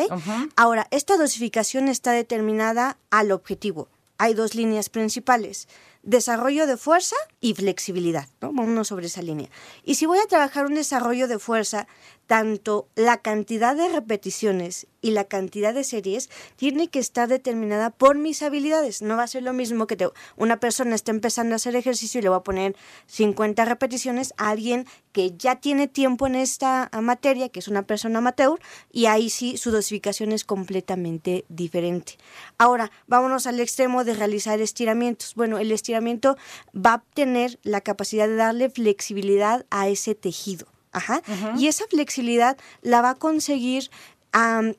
Ahora, 0.57 0.87
esta 0.91 1.17
dosificación 1.17 1.89
está 1.89 2.13
determinada 2.13 2.99
al 3.11 3.33
objetivo. 3.33 3.89
Hay 4.19 4.35
dos 4.35 4.55
líneas 4.55 4.91
principales. 4.91 5.67
desarrollo 6.03 6.67
de 6.67 6.77
fuerza 6.77 7.17
y 7.41 7.55
flexibilidad, 7.55 8.29
¿no? 8.41 8.53
Vámonos 8.53 8.89
sobre 8.89 9.07
esa 9.07 9.23
línea. 9.23 9.51
Y 9.85 9.97
si 9.97 10.07
voy 10.07 10.19
a 10.19 10.27
trabajar 10.27 10.67
un 10.67 10.75
desarrollo 10.75 11.29
de 11.29 11.39
fuerza, 11.39 11.87
tanto 12.31 12.87
la 12.95 13.17
cantidad 13.17 13.75
de 13.75 13.89
repeticiones 13.89 14.87
y 15.03 15.11
la 15.11 15.25
cantidad 15.25 15.75
de 15.75 15.83
series 15.83 16.31
tiene 16.55 16.87
que 16.87 17.01
estar 17.01 17.27
determinada 17.29 17.91
por 17.91 18.19
mis 18.19 18.45
habilidades. 18.45 19.03
No 19.03 19.17
va 19.17 19.25
a 19.25 19.27
ser 19.27 19.43
lo 19.43 19.53
mismo 19.53 19.89
que 19.89 19.97
una 20.37 20.61
persona 20.61 20.95
esté 20.95 21.11
empezando 21.11 21.55
a 21.55 21.57
hacer 21.57 21.75
ejercicio 21.75 22.21
y 22.21 22.23
le 22.23 22.29
voy 22.29 22.39
a 22.39 22.45
poner 22.45 22.77
50 23.09 23.65
repeticiones 23.65 24.33
a 24.37 24.51
alguien 24.51 24.87
que 25.11 25.37
ya 25.37 25.57
tiene 25.57 25.89
tiempo 25.89 26.29
en 26.29 26.37
esta 26.37 26.89
materia, 27.03 27.49
que 27.49 27.59
es 27.59 27.67
una 27.67 27.83
persona 27.83 28.21
amateur, 28.21 28.61
y 28.93 29.07
ahí 29.07 29.29
sí 29.29 29.57
su 29.57 29.73
dosificación 29.73 30.31
es 30.31 30.45
completamente 30.45 31.45
diferente. 31.49 32.17
Ahora, 32.59 32.93
vámonos 33.09 33.49
al 33.49 33.59
extremo 33.59 34.05
de 34.05 34.15
realizar 34.15 34.61
estiramientos. 34.61 35.35
Bueno, 35.35 35.59
el 35.59 35.73
estiramiento 35.73 36.37
va 36.77 36.95
a 36.95 37.05
tener 37.13 37.59
la 37.65 37.81
capacidad 37.81 38.29
de 38.29 38.37
darle 38.37 38.71
flexibilidad 38.71 39.67
a 39.71 39.89
ese 39.89 40.15
tejido. 40.15 40.69
Ajá. 40.93 41.23
Y 41.57 41.69
esa 41.69 41.85
flexibilidad 41.89 42.57
la 42.83 43.01
va 43.01 43.11
a 43.11 43.15
conseguir 43.15 43.91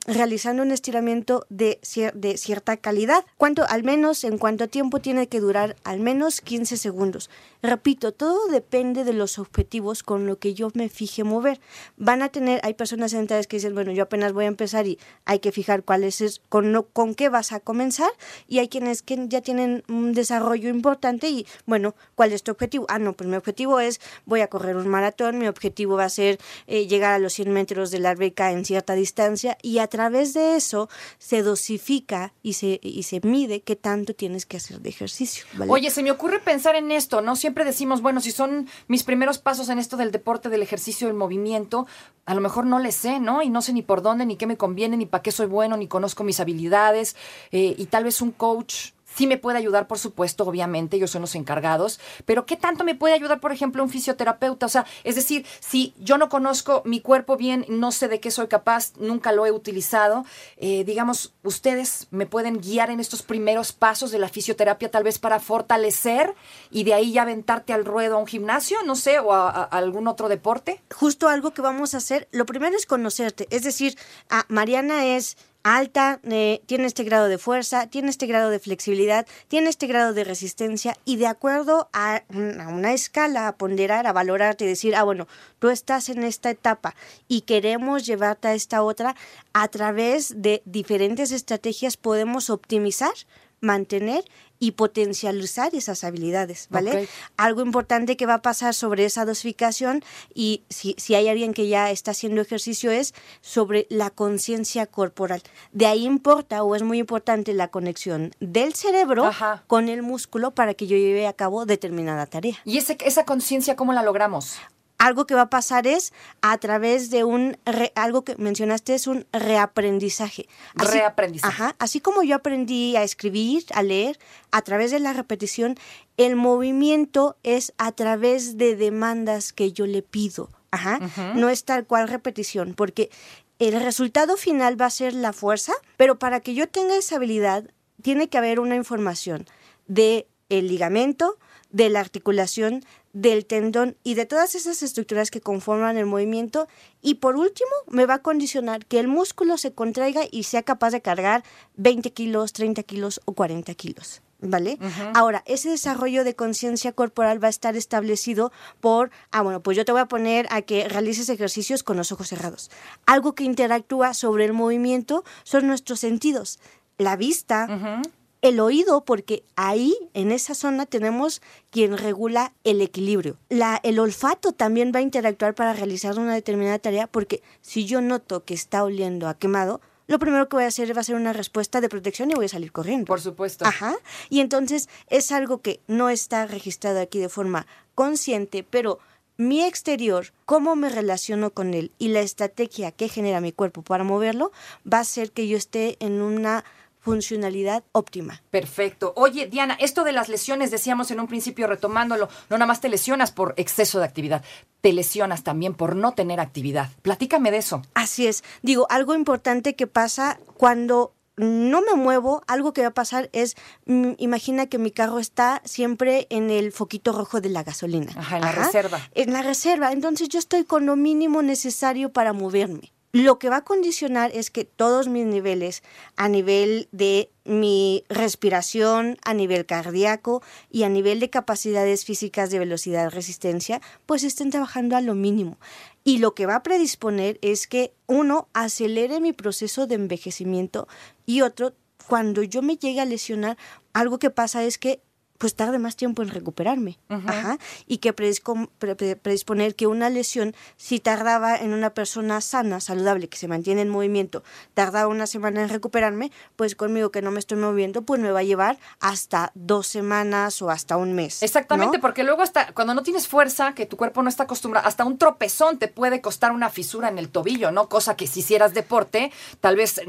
realizando 0.07 0.63
un 0.63 0.71
estiramiento 0.71 1.45
de, 1.49 1.79
de, 2.13 2.37
cierta 2.37 2.77
calidad. 2.77 3.25
¿Cuánto? 3.37 3.65
Al 3.67 3.83
menos, 3.83 4.23
en 4.23 4.37
cuánto 4.37 4.67
tiempo 4.67 4.99
tiene 4.99 5.27
que 5.27 5.39
durar, 5.39 5.75
al 5.83 5.99
menos 5.99 6.41
15 6.41 6.77
segundos. 6.77 7.29
Repito, 7.61 8.11
todo 8.11 8.47
depende 8.47 9.03
de 9.03 9.13
los 9.13 9.37
objetivos 9.37 10.03
con 10.03 10.25
lo 10.25 10.39
que 10.39 10.53
yo 10.53 10.69
me 10.73 10.89
fije 10.89 11.23
mover. 11.23 11.59
Van 11.97 12.21
a 12.21 12.29
tener, 12.29 12.59
hay 12.63 12.73
personas 12.73 13.11
sentadas 13.11 13.47
que 13.47 13.57
dicen, 13.57 13.73
bueno, 13.75 13.91
yo 13.91 14.03
apenas 14.03 14.33
voy 14.33 14.45
a 14.45 14.47
empezar 14.47 14.87
y 14.87 14.97
hay 15.25 15.39
que 15.39 15.51
fijar 15.51 15.83
cuál 15.83 16.03
es, 16.03 16.41
con, 16.49 16.85
con 16.93 17.13
qué 17.13 17.29
vas 17.29 17.51
a 17.51 17.59
comenzar. 17.59 18.11
Y 18.47 18.59
hay 18.59 18.69
quienes 18.69 19.01
que 19.03 19.27
ya 19.27 19.41
tienen 19.41 19.83
un 19.89 20.13
desarrollo 20.13 20.69
importante 20.69 21.29
y, 21.29 21.45
bueno, 21.65 21.93
¿cuál 22.15 22.31
es 22.31 22.43
tu 22.43 22.51
objetivo? 22.51 22.85
Ah, 22.87 22.99
no, 22.99 23.13
pues 23.13 23.29
mi 23.29 23.35
objetivo 23.35 23.79
es, 23.79 23.99
voy 24.25 24.41
a 24.41 24.47
correr 24.47 24.77
un 24.77 24.87
maratón, 24.87 25.37
mi 25.37 25.47
objetivo 25.47 25.97
va 25.97 26.05
a 26.05 26.09
ser 26.09 26.39
eh, 26.67 26.87
llegar 26.87 27.13
a 27.13 27.19
los 27.19 27.33
100 27.33 27.51
metros 27.51 27.91
de 27.91 27.99
la 27.99 28.11
alberca 28.11 28.51
en 28.51 28.65
cierta 28.65 28.93
distancia 28.93 29.40
y 29.61 29.79
a 29.79 29.87
través 29.87 30.33
de 30.33 30.55
eso 30.55 30.89
se 31.17 31.43
dosifica 31.43 32.33
y 32.41 32.53
se, 32.53 32.79
y 32.81 33.03
se 33.03 33.21
mide 33.23 33.61
qué 33.61 33.75
tanto 33.75 34.13
tienes 34.13 34.45
que 34.45 34.57
hacer 34.57 34.79
de 34.79 34.89
ejercicio. 34.89 35.45
Oye, 35.67 35.89
se 35.91 36.03
me 36.03 36.11
ocurre 36.11 36.39
pensar 36.39 36.75
en 36.75 36.91
esto, 36.91 37.21
¿no? 37.21 37.35
Siempre 37.35 37.65
decimos, 37.65 38.01
bueno, 38.01 38.21
si 38.21 38.31
son 38.31 38.67
mis 38.87 39.03
primeros 39.03 39.37
pasos 39.37 39.69
en 39.69 39.79
esto 39.79 39.97
del 39.97 40.11
deporte, 40.11 40.49
del 40.49 40.61
ejercicio, 40.61 41.07
del 41.07 41.15
movimiento, 41.15 41.87
a 42.25 42.35
lo 42.35 42.41
mejor 42.41 42.65
no 42.65 42.79
le 42.79 42.91
sé, 42.91 43.19
¿no? 43.19 43.41
Y 43.41 43.49
no 43.49 43.61
sé 43.61 43.73
ni 43.73 43.81
por 43.81 44.01
dónde, 44.01 44.25
ni 44.25 44.35
qué 44.35 44.47
me 44.47 44.57
conviene, 44.57 44.97
ni 44.97 45.05
para 45.05 45.21
qué 45.21 45.31
soy 45.31 45.47
bueno, 45.47 45.77
ni 45.77 45.87
conozco 45.87 46.23
mis 46.23 46.39
habilidades, 46.39 47.15
eh, 47.51 47.75
y 47.77 47.85
tal 47.85 48.03
vez 48.03 48.21
un 48.21 48.31
coach 48.31 48.91
Sí 49.21 49.27
me 49.27 49.37
puede 49.37 49.59
ayudar, 49.59 49.87
por 49.87 49.99
supuesto, 49.99 50.45
obviamente, 50.45 50.97
ellos 50.97 51.11
son 51.11 51.21
los 51.21 51.35
encargados, 51.35 51.99
pero 52.25 52.47
¿qué 52.47 52.57
tanto 52.57 52.83
me 52.83 52.95
puede 52.95 53.13
ayudar, 53.13 53.39
por 53.39 53.51
ejemplo, 53.51 53.83
un 53.83 53.89
fisioterapeuta? 53.91 54.65
O 54.65 54.69
sea, 54.69 54.87
es 55.03 55.13
decir, 55.13 55.45
si 55.59 55.93
yo 55.99 56.17
no 56.17 56.27
conozco 56.27 56.81
mi 56.85 57.01
cuerpo 57.01 57.37
bien, 57.37 57.63
no 57.69 57.91
sé 57.91 58.07
de 58.07 58.19
qué 58.19 58.31
soy 58.31 58.47
capaz, 58.47 58.93
nunca 58.97 59.31
lo 59.31 59.45
he 59.45 59.51
utilizado, 59.51 60.25
eh, 60.57 60.83
digamos, 60.85 61.35
ustedes 61.43 62.07
me 62.09 62.25
pueden 62.25 62.61
guiar 62.61 62.89
en 62.89 62.99
estos 62.99 63.21
primeros 63.21 63.73
pasos 63.73 64.09
de 64.09 64.17
la 64.17 64.27
fisioterapia, 64.27 64.89
tal 64.89 65.03
vez 65.03 65.19
para 65.19 65.39
fortalecer 65.39 66.33
y 66.71 66.83
de 66.83 66.95
ahí 66.95 67.11
ya 67.11 67.21
aventarte 67.21 67.73
al 67.73 67.85
ruedo 67.85 68.15
a 68.15 68.17
un 68.17 68.25
gimnasio, 68.25 68.79
no 68.87 68.95
sé, 68.95 69.19
o 69.19 69.33
a, 69.33 69.49
algún 69.65 70.07
otro 70.07 70.29
deporte. 70.29 70.81
Justo 70.95 71.29
algo 71.29 71.51
que 71.51 71.61
vamos 71.61 71.93
a 71.93 71.97
hacer, 71.97 72.27
lo 72.31 72.47
primero 72.47 72.75
es 72.75 72.87
conocerte, 72.87 73.45
es 73.51 73.61
decir, 73.61 73.99
a 74.31 74.45
Mariana 74.47 75.05
es 75.05 75.37
alta, 75.63 76.19
eh, 76.23 76.61
tiene 76.65 76.85
este 76.85 77.03
grado 77.03 77.27
de 77.27 77.37
fuerza, 77.37 77.87
tiene 77.87 78.09
este 78.09 78.27
grado 78.27 78.49
de 78.49 78.59
flexibilidad, 78.59 79.27
tiene 79.47 79.69
este 79.69 79.87
grado 79.87 80.13
de 80.13 80.23
resistencia 80.23 80.97
y 81.05 81.17
de 81.17 81.27
acuerdo 81.27 81.89
a, 81.93 82.23
una 82.29 82.93
escala, 82.93 83.47
a 83.47 83.55
ponderar, 83.55 84.07
a 84.07 84.13
valorarte 84.13 84.65
y 84.65 84.67
decir, 84.67 84.95
ah, 84.95 85.03
bueno, 85.03 85.27
tú 85.59 85.69
estás 85.69 86.09
en 86.09 86.23
esta 86.23 86.49
etapa 86.49 86.95
y 87.27 87.41
queremos 87.41 88.05
llevarte 88.05 88.47
a 88.47 88.53
esta 88.53 88.83
otra, 88.83 89.15
a 89.53 89.67
través 89.67 90.41
de 90.41 90.61
diferentes 90.65 91.31
estrategias 91.31 91.97
podemos 91.97 92.49
optimizar 92.49 93.13
mantener 93.61 94.25
y 94.59 94.71
potencializar 94.71 95.73
esas 95.73 96.03
habilidades, 96.03 96.67
¿vale? 96.69 97.07
Algo 97.35 97.61
importante 97.61 98.15
que 98.15 98.27
va 98.27 98.35
a 98.35 98.41
pasar 98.43 98.75
sobre 98.75 99.05
esa 99.05 99.25
dosificación 99.25 100.03
y 100.35 100.63
si, 100.69 100.93
si 100.99 101.15
hay 101.15 101.29
alguien 101.29 101.53
que 101.53 101.67
ya 101.67 101.89
está 101.89 102.11
haciendo 102.11 102.41
ejercicio 102.41 102.91
es 102.91 103.15
sobre 103.41 103.87
la 103.89 104.11
conciencia 104.11 104.85
corporal. 104.85 105.41
De 105.71 105.87
ahí 105.87 106.05
importa 106.05 106.61
o 106.63 106.75
es 106.75 106.83
muy 106.83 106.99
importante 106.99 107.53
la 107.53 107.69
conexión 107.69 108.33
del 108.39 108.75
cerebro 108.75 109.31
con 109.65 109.89
el 109.89 110.03
músculo 110.03 110.51
para 110.51 110.75
que 110.75 110.85
yo 110.85 110.95
lleve 110.95 111.25
a 111.25 111.33
cabo 111.33 111.65
determinada 111.65 112.27
tarea. 112.27 112.57
¿Y 112.63 112.77
ese, 112.77 112.97
esa 113.03 113.25
conciencia 113.25 113.75
cómo 113.75 113.93
la 113.93 114.03
logramos? 114.03 114.57
Algo 115.01 115.25
que 115.25 115.33
va 115.33 115.41
a 115.41 115.49
pasar 115.49 115.87
es 115.87 116.13
a 116.41 116.55
través 116.59 117.09
de 117.09 117.23
un, 117.23 117.57
algo 117.95 118.23
que 118.23 118.35
mencionaste 118.35 118.93
es 118.93 119.07
un 119.07 119.25
reaprendizaje. 119.33 120.47
reaprendizaje. 120.75 121.51
Ajá, 121.51 121.75
así 121.79 122.01
como 122.01 122.21
yo 122.21 122.35
aprendí 122.35 122.95
a 122.95 123.01
escribir, 123.01 123.65
a 123.73 123.81
leer, 123.81 124.19
a 124.51 124.61
través 124.61 124.91
de 124.91 124.99
la 124.99 125.13
repetición, 125.13 125.75
el 126.17 126.35
movimiento 126.35 127.35
es 127.41 127.73
a 127.79 127.91
través 127.93 128.59
de 128.59 128.75
demandas 128.75 129.53
que 129.53 129.71
yo 129.71 129.87
le 129.87 130.03
pido. 130.03 130.51
Ajá, 130.69 130.99
no 131.35 131.49
es 131.49 131.65
tal 131.65 131.85
cual 131.85 132.07
repetición, 132.07 132.75
porque 132.75 133.09
el 133.57 133.81
resultado 133.81 134.37
final 134.37 134.79
va 134.79 134.85
a 134.85 134.91
ser 134.91 135.13
la 135.13 135.33
fuerza, 135.33 135.73
pero 135.97 136.19
para 136.19 136.41
que 136.41 136.53
yo 136.53 136.69
tenga 136.69 136.95
esa 136.95 137.15
habilidad, 137.15 137.65
tiene 138.03 138.29
que 138.29 138.37
haber 138.37 138.59
una 138.59 138.75
información 138.75 139.47
de 139.87 140.27
el 140.51 140.67
ligamento, 140.67 141.37
de 141.71 141.89
la 141.89 142.01
articulación, 142.01 142.83
del 143.13 143.45
tendón 143.45 143.97
y 144.03 144.13
de 144.13 144.25
todas 144.25 144.55
esas 144.55 144.83
estructuras 144.83 145.31
que 145.31 145.41
conforman 145.41 145.97
el 145.97 146.05
movimiento. 146.05 146.67
Y 147.01 147.15
por 147.15 147.35
último, 147.35 147.71
me 147.87 148.05
va 148.05 148.15
a 148.15 148.21
condicionar 148.21 148.85
que 148.85 148.99
el 148.99 149.07
músculo 149.07 149.57
se 149.57 149.73
contraiga 149.73 150.21
y 150.29 150.43
sea 150.43 150.63
capaz 150.63 150.91
de 150.91 151.01
cargar 151.01 151.43
20 151.75 152.11
kilos, 152.11 152.53
30 152.53 152.83
kilos 152.83 153.21
o 153.25 153.33
40 153.33 153.73
kilos. 153.75 154.21
¿Vale? 154.43 154.79
Ahora, 155.13 155.43
ese 155.45 155.69
desarrollo 155.69 156.23
de 156.23 156.35
conciencia 156.35 156.93
corporal 156.93 157.41
va 157.41 157.45
a 157.45 157.51
estar 157.51 157.75
establecido 157.75 158.51
por, 158.79 159.11
ah, 159.29 159.43
bueno, 159.43 159.61
pues 159.61 159.77
yo 159.77 159.85
te 159.85 159.91
voy 159.91 160.01
a 160.01 160.07
poner 160.07 160.47
a 160.49 160.63
que 160.63 160.89
realices 160.89 161.29
ejercicios 161.29 161.83
con 161.83 161.95
los 161.95 162.11
ojos 162.11 162.29
cerrados. 162.29 162.71
Algo 163.05 163.35
que 163.35 163.43
interactúa 163.43 164.15
sobre 164.15 164.45
el 164.45 164.53
movimiento 164.53 165.23
son 165.43 165.67
nuestros 165.67 165.99
sentidos. 165.99 166.59
La 166.97 167.17
vista, 167.17 168.01
el 168.41 168.59
oído, 168.59 169.05
porque 169.05 169.43
ahí, 169.55 169.95
en 170.13 170.31
esa 170.31 170.55
zona, 170.55 170.85
tenemos 170.85 171.41
quien 171.69 171.97
regula 171.97 172.53
el 172.63 172.81
equilibrio. 172.81 173.37
La, 173.49 173.79
el 173.83 173.99
olfato 173.99 174.51
también 174.51 174.91
va 174.93 174.99
a 174.99 175.03
interactuar 175.03 175.53
para 175.53 175.73
realizar 175.73 176.17
una 176.17 176.33
determinada 176.33 176.79
tarea, 176.79 177.07
porque 177.07 177.43
si 177.61 177.85
yo 177.85 178.01
noto 178.01 178.43
que 178.43 178.53
está 178.53 178.83
oliendo 178.83 179.27
a 179.27 179.37
quemado, 179.37 179.81
lo 180.07 180.19
primero 180.19 180.49
que 180.49 180.57
voy 180.57 180.65
a 180.65 180.67
hacer 180.67 180.95
va 180.95 181.01
a 181.01 181.05
ser 181.05 181.15
una 181.15 181.33
respuesta 181.33 181.79
de 181.79 181.87
protección 181.87 182.31
y 182.31 182.33
voy 182.33 182.45
a 182.45 182.49
salir 182.49 182.71
corriendo. 182.71 183.05
Por 183.05 183.21
supuesto. 183.21 183.65
Ajá. 183.65 183.95
Y 184.29 184.41
entonces 184.41 184.89
es 185.07 185.31
algo 185.31 185.61
que 185.61 185.79
no 185.87 186.09
está 186.09 186.47
registrado 186.47 186.99
aquí 186.99 187.19
de 187.19 187.29
forma 187.29 187.65
consciente, 187.95 188.65
pero 188.69 188.99
mi 189.37 189.63
exterior, 189.63 190.33
cómo 190.45 190.75
me 190.75 190.89
relaciono 190.89 191.51
con 191.51 191.73
él 191.73 191.91
y 191.97 192.09
la 192.09 192.19
estrategia 192.19 192.91
que 192.91 193.07
genera 193.07 193.41
mi 193.41 193.51
cuerpo 193.51 193.83
para 193.83 194.03
moverlo, 194.03 194.51
va 194.91 194.97
a 194.97 195.01
hacer 195.01 195.31
que 195.31 195.47
yo 195.47 195.57
esté 195.57 195.95
en 195.99 196.21
una 196.21 196.65
funcionalidad 197.01 197.83
óptima. 197.91 198.41
Perfecto. 198.49 199.13
Oye, 199.17 199.47
Diana, 199.47 199.75
esto 199.79 200.03
de 200.03 200.13
las 200.13 200.29
lesiones, 200.29 200.71
decíamos 200.71 201.11
en 201.11 201.19
un 201.19 201.27
principio 201.27 201.67
retomándolo, 201.67 202.29
no 202.49 202.57
nada 202.57 202.67
más 202.67 202.79
te 202.79 202.89
lesionas 202.89 203.31
por 203.31 203.53
exceso 203.57 203.99
de 203.99 204.05
actividad, 204.05 204.43
te 204.79 204.93
lesionas 204.93 205.43
también 205.43 205.73
por 205.73 205.95
no 205.95 206.13
tener 206.13 206.39
actividad. 206.39 206.89
Platícame 207.01 207.51
de 207.51 207.57
eso. 207.57 207.81
Así 207.93 208.27
es. 208.27 208.43
Digo, 208.61 208.87
algo 208.89 209.15
importante 209.15 209.75
que 209.75 209.87
pasa 209.87 210.39
cuando 210.57 211.13
no 211.37 211.81
me 211.81 211.95
muevo, 211.95 212.43
algo 212.47 212.73
que 212.73 212.81
va 212.81 212.89
a 212.89 212.93
pasar 212.93 213.29
es, 213.33 213.55
mm, 213.85 214.11
imagina 214.17 214.67
que 214.67 214.77
mi 214.77 214.91
carro 214.91 215.19
está 215.19 215.61
siempre 215.65 216.27
en 216.29 216.51
el 216.51 216.71
foquito 216.71 217.13
rojo 217.13 217.41
de 217.41 217.49
la 217.49 217.63
gasolina. 217.63 218.11
Ajá, 218.15 218.37
en 218.37 218.43
la 218.43 218.51
reserva. 218.51 218.99
En 219.15 219.33
la 219.33 219.41
reserva. 219.41 219.91
Entonces 219.91 220.29
yo 220.29 220.39
estoy 220.39 220.65
con 220.65 220.85
lo 220.85 220.95
mínimo 220.95 221.41
necesario 221.41 222.11
para 222.11 222.33
moverme. 222.33 222.93
Lo 223.13 223.39
que 223.39 223.49
va 223.49 223.57
a 223.57 223.65
condicionar 223.65 224.31
es 224.33 224.51
que 224.51 224.63
todos 224.63 225.09
mis 225.09 225.25
niveles, 225.25 225.83
a 226.15 226.29
nivel 226.29 226.87
de 226.93 227.29
mi 227.43 228.05
respiración, 228.07 229.17
a 229.25 229.33
nivel 229.33 229.65
cardíaco 229.65 230.41
y 230.69 230.83
a 230.83 230.89
nivel 230.89 231.19
de 231.19 231.29
capacidades 231.29 232.05
físicas 232.05 232.51
de 232.51 232.59
velocidad 232.59 233.09
resistencia, 233.09 233.81
pues 234.05 234.23
estén 234.23 234.49
trabajando 234.49 234.95
a 234.95 235.01
lo 235.01 235.13
mínimo. 235.13 235.57
Y 236.05 236.19
lo 236.19 236.33
que 236.33 236.45
va 236.45 236.55
a 236.55 236.63
predisponer 236.63 237.37
es 237.41 237.67
que 237.67 237.93
uno 238.07 238.47
acelere 238.53 239.19
mi 239.19 239.33
proceso 239.33 239.87
de 239.87 239.95
envejecimiento 239.95 240.87
y 241.25 241.41
otro, 241.41 241.73
cuando 242.07 242.43
yo 242.43 242.61
me 242.61 242.77
llegue 242.77 243.01
a 243.01 243.05
lesionar, 243.05 243.57
algo 243.93 244.19
que 244.19 244.29
pasa 244.29 244.63
es 244.63 244.77
que 244.77 245.01
pues 245.41 245.55
tarde 245.55 245.79
más 245.79 245.95
tiempo 245.95 246.21
en 246.21 246.29
recuperarme. 246.29 246.99
Ajá. 247.09 247.57
Y 247.87 247.97
que 247.97 248.13
predisponer 248.13 249.73
que 249.73 249.87
una 249.87 250.11
lesión, 250.11 250.53
si 250.77 250.99
tardaba 250.99 251.57
en 251.57 251.73
una 251.73 251.95
persona 251.95 252.41
sana, 252.41 252.79
saludable, 252.79 253.27
que 253.27 253.39
se 253.39 253.47
mantiene 253.47 253.81
en 253.81 253.89
movimiento, 253.89 254.43
tardaba 254.75 255.07
una 255.07 255.25
semana 255.25 255.63
en 255.63 255.69
recuperarme, 255.69 256.31
pues 256.55 256.75
conmigo 256.75 257.09
que 257.09 257.23
no 257.23 257.31
me 257.31 257.39
estoy 257.39 257.57
moviendo, 257.57 258.03
pues 258.03 258.21
me 258.21 258.29
va 258.29 258.41
a 258.41 258.43
llevar 258.43 258.77
hasta 258.99 259.51
dos 259.55 259.87
semanas 259.87 260.61
o 260.61 260.69
hasta 260.69 260.95
un 260.95 261.13
mes. 261.13 261.41
Exactamente, 261.41 261.97
porque 261.97 262.23
luego 262.23 262.43
hasta 262.43 262.71
cuando 262.73 262.93
no 262.93 263.01
tienes 263.01 263.27
fuerza, 263.27 263.73
que 263.73 263.87
tu 263.87 263.97
cuerpo 263.97 264.21
no 264.21 264.29
está 264.29 264.43
acostumbrado, 264.43 264.87
hasta 264.87 265.05
un 265.05 265.17
tropezón 265.17 265.79
te 265.79 265.87
puede 265.87 266.21
costar 266.21 266.51
una 266.51 266.69
fisura 266.69 267.09
en 267.09 267.17
el 267.17 267.29
tobillo, 267.29 267.71
¿no? 267.71 267.89
Cosa 267.89 268.15
que 268.15 268.27
si 268.27 268.41
hicieras 268.41 268.75
deporte, 268.75 269.31
tal 269.59 269.75
vez 269.75 269.99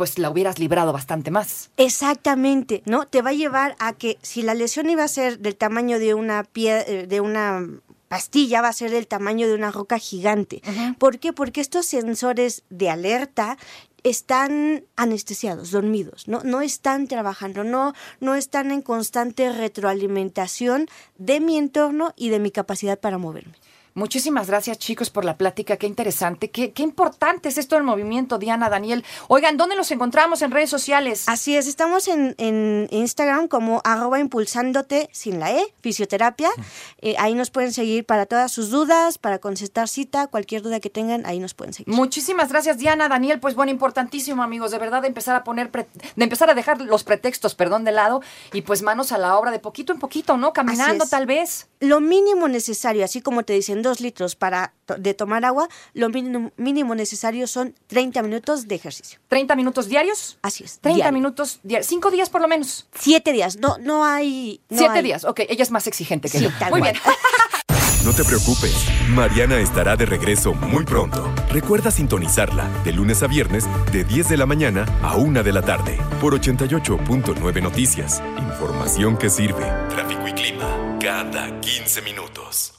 pues 0.00 0.18
la 0.18 0.30
hubieras 0.30 0.58
librado 0.58 0.94
bastante 0.94 1.30
más. 1.30 1.68
Exactamente, 1.76 2.82
¿no? 2.86 3.06
Te 3.06 3.20
va 3.20 3.30
a 3.30 3.34
llevar 3.34 3.76
a 3.78 3.92
que 3.92 4.16
si 4.22 4.40
la 4.40 4.54
lesión 4.54 4.88
iba 4.88 5.04
a 5.04 5.08
ser 5.08 5.40
del 5.40 5.56
tamaño 5.56 5.98
de 5.98 6.14
una 6.14 6.42
pie, 6.42 6.84
eh, 6.88 7.06
de 7.06 7.20
una 7.20 7.68
pastilla 8.08 8.62
va 8.62 8.68
a 8.68 8.72
ser 8.72 8.92
del 8.92 9.06
tamaño 9.06 9.46
de 9.46 9.52
una 9.52 9.70
roca 9.70 9.98
gigante. 9.98 10.62
¿Por 10.96 11.18
qué? 11.18 11.34
Porque 11.34 11.60
estos 11.60 11.84
sensores 11.84 12.62
de 12.70 12.88
alerta 12.88 13.58
están 14.02 14.84
anestesiados, 14.96 15.70
dormidos, 15.70 16.28
¿no? 16.28 16.40
no 16.44 16.62
están 16.62 17.06
trabajando, 17.06 17.62
no, 17.62 17.92
no 18.20 18.36
están 18.36 18.70
en 18.70 18.80
constante 18.80 19.52
retroalimentación 19.52 20.86
de 21.18 21.40
mi 21.40 21.58
entorno 21.58 22.14
y 22.16 22.30
de 22.30 22.38
mi 22.38 22.50
capacidad 22.50 22.98
para 22.98 23.18
moverme. 23.18 23.52
Muchísimas 23.94 24.46
gracias, 24.46 24.78
chicos, 24.78 25.10
por 25.10 25.24
la 25.24 25.36
plática. 25.36 25.76
Qué 25.76 25.86
interesante. 25.86 26.50
Qué, 26.50 26.72
qué 26.72 26.82
importante 26.82 27.48
es 27.48 27.58
esto 27.58 27.76
del 27.76 27.84
movimiento, 27.84 28.38
Diana, 28.38 28.68
Daniel. 28.68 29.04
Oigan, 29.28 29.56
¿dónde 29.56 29.76
los 29.76 29.90
encontramos 29.90 30.42
en 30.42 30.50
redes 30.50 30.70
sociales? 30.70 31.24
Así 31.26 31.56
es, 31.56 31.66
estamos 31.66 32.08
en, 32.08 32.88
Instagram 32.90 33.48
como 33.48 33.80
arroba 33.84 34.18
impulsándote 34.18 35.08
sin 35.12 35.40
la 35.40 35.52
E, 35.52 35.74
fisioterapia. 35.80 36.50
Eh, 37.00 37.14
ahí 37.18 37.34
nos 37.34 37.50
pueden 37.50 37.72
seguir 37.72 38.04
para 38.04 38.26
todas 38.26 38.52
sus 38.52 38.70
dudas, 38.70 39.18
para 39.18 39.38
concertar 39.38 39.88
cita, 39.88 40.26
cualquier 40.26 40.62
duda 40.62 40.80
que 40.80 40.90
tengan, 40.90 41.24
ahí 41.26 41.38
nos 41.38 41.54
pueden 41.54 41.72
seguir. 41.72 41.94
Muchísimas 41.94 42.50
gracias, 42.50 42.78
Diana, 42.78 43.08
Daniel. 43.08 43.40
Pues 43.40 43.54
bueno, 43.54 43.72
importantísimo, 43.72 44.42
amigos, 44.42 44.70
de 44.70 44.78
verdad, 44.78 45.02
de 45.02 45.08
empezar 45.08 45.36
a 45.36 45.44
poner, 45.44 45.70
de 45.70 46.24
empezar 46.24 46.50
a 46.50 46.54
dejar 46.54 46.80
los 46.80 47.04
pretextos, 47.04 47.54
perdón, 47.54 47.84
de 47.84 47.92
lado 47.92 48.22
y 48.52 48.62
pues 48.62 48.82
manos 48.82 49.12
a 49.12 49.18
la 49.18 49.36
obra 49.36 49.50
de 49.50 49.58
poquito 49.58 49.92
en 49.92 49.98
poquito, 49.98 50.36
¿no? 50.36 50.52
Caminando 50.52 51.06
tal 51.06 51.26
vez. 51.26 51.69
Lo 51.80 52.00
mínimo 52.00 52.46
necesario, 52.46 53.04
así 53.04 53.22
como 53.22 53.42
te 53.42 53.54
dicen, 53.54 53.80
dos 53.80 54.00
litros 54.00 54.36
para 54.36 54.74
de 54.98 55.14
tomar 55.14 55.44
agua, 55.44 55.68
lo 55.94 56.10
mínimo, 56.10 56.94
necesario 56.94 57.46
son 57.46 57.74
30 57.86 58.22
minutos 58.22 58.68
de 58.68 58.74
ejercicio. 58.74 59.18
¿30 59.30 59.56
minutos 59.56 59.88
diarios? 59.88 60.38
Así 60.42 60.64
es. 60.64 60.78
30 60.80 61.10
minutos 61.10 61.60
diarios. 61.62 61.86
¿Cinco 61.86 62.10
días 62.10 62.28
por 62.28 62.42
lo 62.42 62.48
menos? 62.48 62.86
Siete 62.94 63.32
días. 63.32 63.56
No, 63.56 63.78
no 63.78 64.04
hay. 64.04 64.60
Siete 64.70 65.02
días. 65.02 65.24
Ok, 65.24 65.40
ella 65.48 65.62
es 65.62 65.70
más 65.70 65.86
exigente 65.86 66.28
que 66.28 66.40
yo. 66.40 66.50
Muy 66.70 66.82
bien. 66.82 66.96
No 68.04 68.14
te 68.14 68.24
preocupes, 68.24 68.74
Mariana 69.10 69.60
estará 69.60 69.94
de 69.94 70.06
regreso 70.06 70.54
muy 70.54 70.86
pronto. 70.86 71.30
Recuerda 71.50 71.90
sintonizarla 71.90 72.66
de 72.82 72.92
lunes 72.92 73.22
a 73.22 73.26
viernes 73.26 73.66
de 73.92 74.04
10 74.04 74.30
de 74.30 74.36
la 74.38 74.46
mañana 74.46 74.86
a 75.02 75.16
1 75.16 75.42
de 75.42 75.52
la 75.52 75.60
tarde 75.60 75.98
por 76.18 76.32
88.9 76.32 77.62
Noticias. 77.62 78.22
Información 78.38 79.18
que 79.18 79.28
sirve. 79.28 79.66
Tráfico 79.90 80.19
y 80.30 80.32
clima 80.32 80.98
cada 81.00 81.60
15 81.60 82.02
minutos. 82.02 82.72